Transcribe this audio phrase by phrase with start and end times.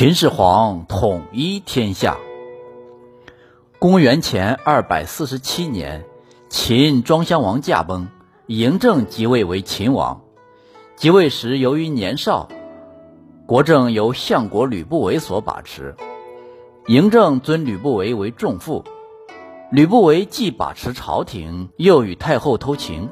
[0.00, 2.16] 秦始皇统一天下。
[3.78, 6.06] 公元前二百四十七年，
[6.48, 8.08] 秦庄襄王驾崩，
[8.46, 10.22] 嬴政即位为秦王。
[10.96, 12.48] 即位时，由于年少，
[13.44, 15.94] 国政由相国吕不韦所把持。
[16.86, 18.82] 嬴政尊吕不韦为仲父。
[19.70, 23.10] 吕不韦既把持朝廷，又与太后偷情。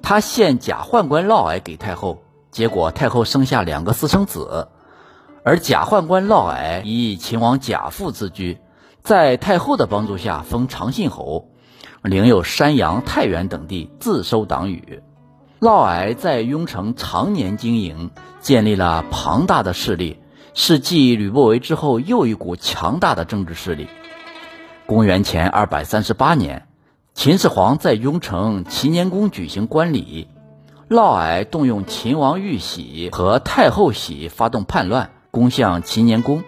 [0.00, 4.68] 他献假宦官嫪毐给太后，结果太后生下两个私生子。
[5.42, 8.58] 而假宦官嫪毐以秦王贾父自居，
[9.02, 11.48] 在太后的帮助下封长信侯，
[12.02, 15.02] 领有山阳、太原等地，自收党羽。
[15.58, 18.10] 嫪毐在雍城常年经营，
[18.40, 20.18] 建立了庞大的势力，
[20.52, 23.88] 是继吕不韦之后又一股强大的政治势力。
[24.84, 26.66] 公元前二百三十八年，
[27.14, 30.28] 秦始皇在雍城齐年宫举行官礼，
[30.88, 35.10] 嫪毐动用秦王玉玺和太后玺发动叛乱。
[35.30, 36.42] 攻向秦年宫，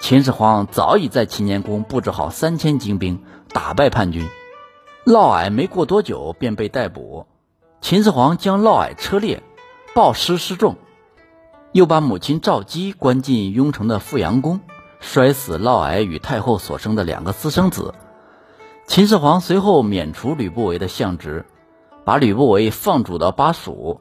[0.00, 4.26] 秦始皇早已在秦年宫布置好三千精兵，打败叛军。
[5.04, 7.26] 嫪毐没过多久便被逮捕，
[7.82, 9.42] 秦始皇将嫪毐车裂，
[9.94, 10.76] 暴尸示众，
[11.72, 14.60] 又把母亲赵姬关进雍城的富阳宫，
[14.98, 17.94] 摔死嫪毐与太后所生的两个私生子。
[18.86, 21.44] 秦始皇随后免除吕不韦的相职，
[22.04, 24.00] 把吕不韦放逐到巴蜀。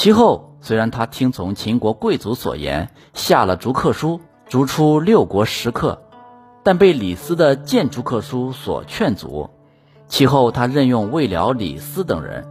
[0.00, 6.00] 其后，虽然他听从秦国贵族所言，下了逐客书，逐出六国食客，
[6.62, 9.50] 但被李斯的谏逐客书所劝阻。
[10.08, 12.46] 其后，他任用魏辽、李斯等人。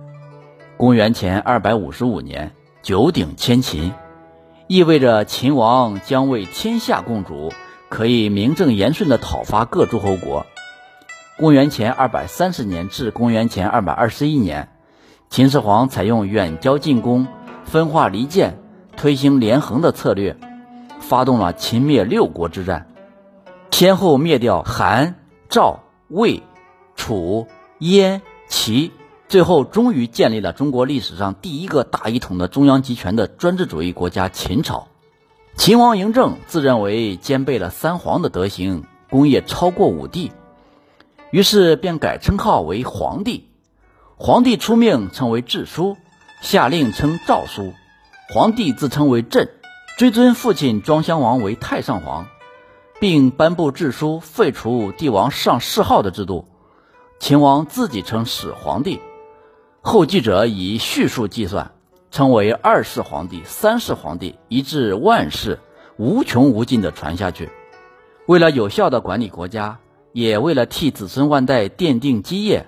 [0.77, 2.51] 公元前二百五十五年，
[2.83, 3.95] 九鼎迁秦，
[4.67, 7.51] 意味着秦王将为天下共主，
[7.89, 10.45] 可以名正言顺地讨伐各诸侯国。
[11.39, 14.69] 公元前二百三十年至公元前二百二十一年。
[15.31, 17.27] 秦始皇采用远交近攻、
[17.69, 18.59] 分化离间、
[18.97, 20.35] 推行连横的策略，
[20.99, 22.87] 发动了秦灭六国之战，
[23.71, 25.15] 先后灭掉韩、
[25.47, 26.43] 赵、魏、
[26.95, 28.91] 楚、燕、齐，
[29.29, 34.87] 最后终于建立了中国历史上第一个大一统的中央集权的专制主义国家秦朝。
[35.55, 40.31] 秦王嬴政自认为兼备了三皇的德行，功业超过五帝，
[41.31, 43.47] 于是便改称号为皇帝。
[44.17, 45.95] 皇帝出命称为治书，
[46.41, 47.73] 下令称诏书。
[48.33, 49.49] 皇帝自称为朕，
[49.97, 52.27] 追尊父亲庄襄王为太上皇，
[52.99, 56.47] 并颁布制书废除帝王上谥号的制度。
[57.19, 59.01] 秦王自己称始皇帝，
[59.81, 61.71] 后继者以序数计算，
[62.11, 65.59] 称为二世皇帝、三世皇帝，一至万世，
[65.97, 67.49] 无穷无尽的传下去。
[68.27, 69.79] 为了有效的管理国家，
[70.13, 72.67] 也为了替子孙万代奠定基业。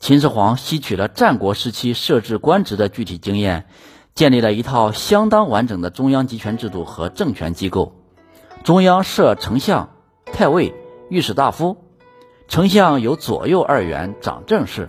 [0.00, 3.66] 秦始皇吸取了战国时期设置官职的具体经验，
[4.14, 7.92] 建立了一套相当完整的中央集权制度和政权机构。
[8.62, 9.90] 中央设丞相、
[10.32, 10.72] 太尉、
[11.10, 11.76] 御史大夫。
[12.46, 14.88] 丞相有左右二员，掌政事；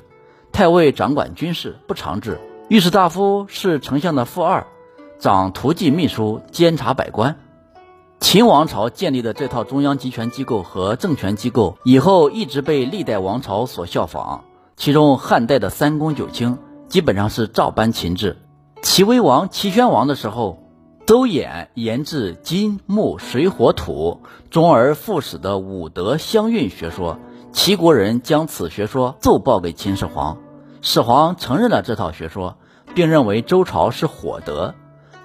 [0.54, 2.36] 太尉掌管军事，不常制；
[2.70, 4.68] 御史大夫是丞相的副二，
[5.20, 7.38] 掌图记秘书，监察百官。
[8.22, 14.46] 秦王朝建立的这套中央集权机构和政权机构，以后一直被历代王朝所效仿。
[14.80, 16.58] 其中汉代的三公九卿
[16.88, 18.38] 基本上是照搬秦制。
[18.82, 20.64] 齐威王、齐宣王的时候，
[21.06, 27.20] 邹衍研制金木水火土，终而复始的五德相运学说。
[27.52, 30.38] 齐国人将此学说奏报给秦始皇，
[30.82, 32.56] 始皇承认了这套学说，
[32.96, 34.76] 并认为周朝是火德，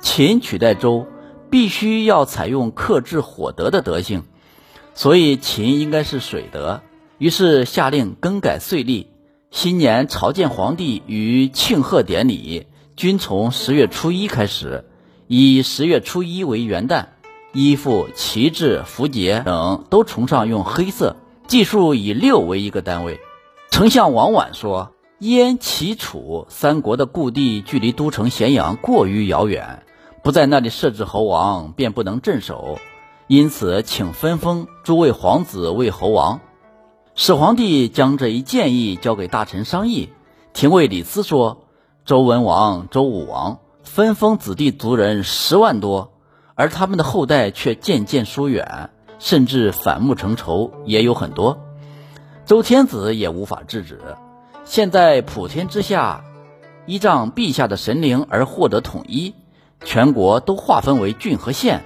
[0.00, 1.06] 秦取代周
[1.48, 4.24] 必须要采用克制火德的德性，
[4.94, 6.80] 所以秦应该是水德。
[7.18, 9.13] 于是下令更改岁历。
[9.54, 12.66] 新年朝见皇帝与庆贺典礼
[12.96, 14.84] 均从十月初一开始，
[15.28, 17.06] 以十月初一为元旦。
[17.52, 21.14] 衣服、旗帜、符节等都崇尚用黑色，
[21.46, 23.20] 计数以六为一个单位。
[23.70, 29.84] 丞相王绾说：“燕、齐、楚三国的故地距离都城咸阳过于遥远，
[30.24, 32.80] 不在那里设置侯王便不能镇守，
[33.28, 36.40] 因此请分封诸位皇子为侯王。”
[37.16, 40.08] 始皇帝将这一建议交给大臣商议，
[40.52, 41.68] 廷尉李斯说
[42.04, 46.12] ：“周文王、周武王分封子弟族人十万多，
[46.56, 48.90] 而他们的后代却渐渐疏远，
[49.20, 51.60] 甚至反目成仇也有很多。
[52.46, 54.00] 周天子也无法制止。
[54.64, 56.24] 现在普天之下，
[56.84, 59.34] 依仗陛下的神灵而获得统一，
[59.84, 61.84] 全国都划分为郡和县，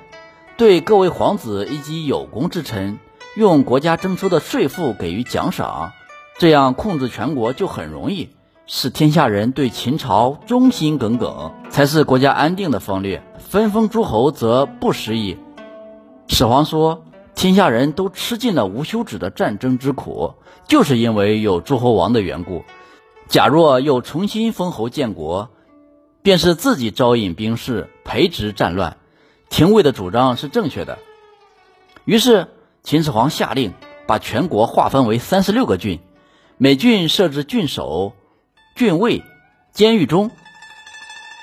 [0.57, 2.99] 对各位皇子以及有功之臣。”
[3.39, 5.93] 用国家征收的税赋给予奖赏，
[6.39, 8.31] 这样控制全国就很容易，
[8.67, 13.23] 使天下人对秦朝忠心耿耿，才是国家安定的方略。
[13.39, 15.37] 分封诸侯则不适宜。
[16.27, 17.05] 始皇说
[17.37, 20.35] ：“天下人都吃尽了无休止的战争之苦，
[20.67, 22.65] 就是因为有诸侯王的缘故。
[23.29, 25.51] 假若又重新封侯建国，
[26.23, 28.97] 便是自己招引兵士，培植战乱。
[29.49, 30.99] 廷尉的主张是正确的。”
[32.05, 32.49] 于是
[32.83, 33.75] 秦始皇下令
[34.07, 36.01] 把全国划分为三十六个郡，
[36.57, 38.15] 每郡设置郡守、
[38.75, 39.23] 郡尉、
[39.73, 40.31] 监狱中。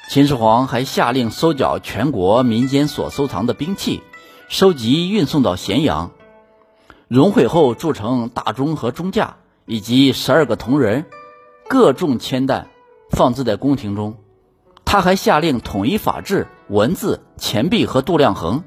[0.09, 4.01] 秦始皇还下令收缴全国民间所收藏的兵器，
[4.47, 6.11] 收集运送到咸阳。
[7.07, 11.05] 熔毁后铸成大钟和钟架，以及十二个铜人，
[11.67, 12.67] 各重千担，
[13.11, 14.17] 放置在宫廷中。
[14.83, 18.63] 他还下令统一法制、文字、钱币和度量衡，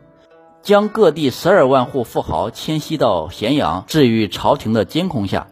[0.69, 5.47] 将各地十二万户富豪迁徙到咸阳，置于朝廷的监控下。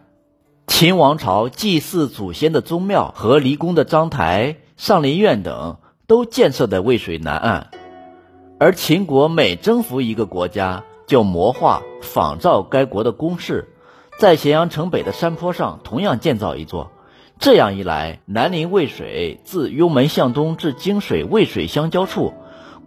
[0.67, 4.57] 秦王朝祭祀祖先的宗庙和离宫的章台。
[4.75, 7.71] 上林苑等都建设在渭水南岸，
[8.59, 13.69] 而秦国每征服一个国家，就模画仿照该国的宫室，
[14.19, 16.91] 在咸阳城北的山坡上同样建造一座。
[17.39, 22.33] 这样一来，南临渭水，自幽门向东至泾水、渭水相交处，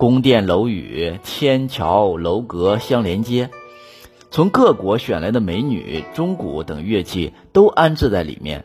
[0.00, 3.50] 宫殿楼宇、天桥楼阁相连接，
[4.31, 8.64] 从各国选来的美女、钟鼓等乐器都安置在里面。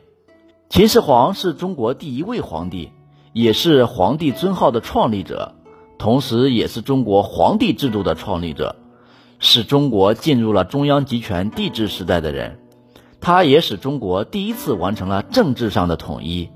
[0.69, 2.93] 秦始皇是中国第一位皇帝。
[3.33, 5.55] 也是皇帝尊号的创立者，
[5.97, 8.77] 同时也是中国皇帝制度的创立者，
[9.39, 12.61] 使中国进入了中央集权帝制时代的人。
[13.19, 16.47] 他也使中国第一次完成了政治上的统一，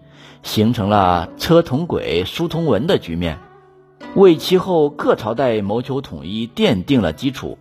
[0.41, 3.39] 形成了车同轨、书同文的局面，
[4.15, 7.57] 为其后各朝代谋求统一奠定了基础。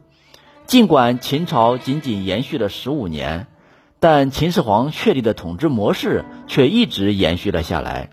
[0.67, 3.47] 尽管秦朝仅仅延续了十五年，
[4.01, 8.11] 但秦始皇确立的统治模式却一直延续了下来。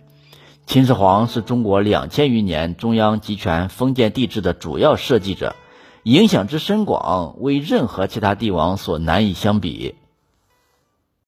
[0.66, 5.56] 秦始皇是中国两千余年中央集权封建帝制的主要设计者，
[6.04, 9.96] 影响之深广，为任何其他帝王所难以相比。